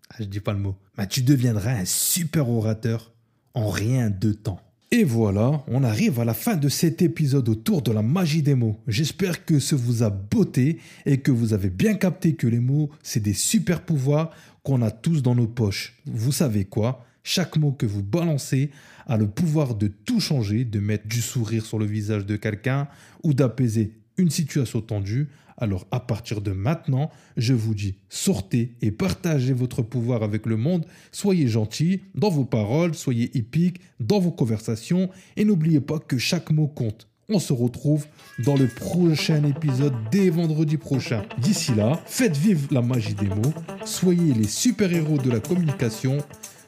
ah, 0.10 0.16
je 0.20 0.26
dis 0.26 0.40
pas 0.40 0.54
le 0.54 0.60
mot, 0.60 0.78
mais 0.98 1.08
tu 1.08 1.22
deviendras 1.22 1.72
un 1.72 1.86
super 1.86 2.50
orateur 2.50 3.12
en 3.54 3.70
rien 3.70 4.10
de 4.10 4.32
temps. 4.32 4.62
Et 4.94 5.06
voilà, 5.06 5.64
on 5.68 5.86
arrive 5.86 6.20
à 6.20 6.26
la 6.26 6.34
fin 6.34 6.58
de 6.58 6.68
cet 6.68 7.02
épisode 7.02 7.48
autour 7.48 7.82
de 7.82 7.94
la 7.94 8.02
magie 8.02 8.42
des 8.42 8.56
mots. 8.56 8.78
J'espère 8.90 9.46
que 9.46 9.58
ça 9.58 9.78
vous 9.78 10.04
a 10.04 10.10
botté 10.10 10.80
et 11.06 11.22
que 11.22 11.32
vous 11.32 11.54
avez 11.54 11.70
bien 11.70 11.94
capté 11.94 12.36
que 12.36 12.46
les 12.46 12.60
mots, 12.60 12.90
c'est 13.02 13.22
des 13.22 13.34
super 13.34 13.86
pouvoirs 13.86 14.32
qu'on 14.64 14.82
a 14.82 14.92
tous 14.92 15.22
dans 15.22 15.34
nos 15.34 15.48
poches. 15.48 15.96
Vous 16.08 16.34
savez 16.34 16.66
quoi? 16.66 17.06
Chaque 17.24 17.56
mot 17.56 17.72
que 17.72 17.86
vous 17.86 18.04
balancez 18.04 18.70
a 19.08 19.16
le 19.16 19.30
pouvoir 19.30 19.76
de 19.76 19.88
tout 19.88 20.20
changer, 20.20 20.66
de 20.66 20.82
mettre 20.82 21.08
du 21.08 21.22
sourire 21.22 21.66
sur 21.66 21.80
le 21.80 21.86
visage 21.86 22.26
de 22.26 22.36
quelqu'un 22.36 22.90
ou 23.24 23.34
d'apaiser 23.34 23.94
une 24.18 24.30
situation 24.30 24.82
tendue. 24.82 25.30
Alors 25.62 25.86
à 25.92 26.00
partir 26.00 26.42
de 26.42 26.52
maintenant, 26.52 27.12
je 27.38 27.54
vous 27.54 27.76
dis, 27.76 27.96
sortez 28.10 28.76
et 28.82 28.92
partagez 28.92 29.54
votre 29.54 29.84
pouvoir 29.84 30.24
avec 30.24 30.48
le 30.48 30.58
monde. 30.58 30.86
Soyez 31.12 31.48
gentils 31.48 32.02
dans 32.16 32.30
vos 32.30 32.46
paroles, 32.46 32.96
soyez 32.96 33.38
épiques 33.38 33.80
dans 34.00 34.20
vos 34.20 34.32
conversations 34.32 35.10
et 35.38 35.46
n'oubliez 35.46 35.80
pas 35.80 36.00
que 36.00 36.18
chaque 36.18 36.50
mot 36.50 36.68
compte. 36.68 37.08
On 37.30 37.40
se 37.40 37.54
retrouve 37.54 38.08
dans 38.44 38.58
le 38.58 38.68
prochain 38.68 39.44
épisode 39.44 39.94
dès 40.12 40.32
vendredi 40.32 40.78
prochain. 40.78 41.24
D'ici 41.38 41.74
là, 41.76 42.02
faites 42.06 42.36
vivre 42.36 42.68
la 42.72 42.82
magie 42.82 43.14
des 43.14 43.30
mots, 43.30 43.54
soyez 43.86 44.34
les 44.34 44.48
super-héros 44.48 45.20
de 45.20 45.30
la 45.30 45.40
communication. 45.40 46.18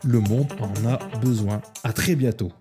Le 0.06 0.20
monde 0.20 0.54
en 0.60 0.88
a 0.88 1.00
besoin. 1.20 1.62
À 1.84 1.94
très 1.94 2.16
bientôt. 2.16 2.52